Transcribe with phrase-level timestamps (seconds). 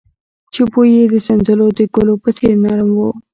[0.53, 2.99] چې بوى يې د سنځلو د ګلو په څېر نرم و.